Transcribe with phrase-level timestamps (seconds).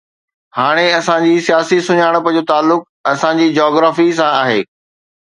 [0.59, 2.81] هاڻي اسان جي سياسي سڃاڻپ جو تعلق
[3.13, 4.61] اسان جي جاگرافي سان آهي.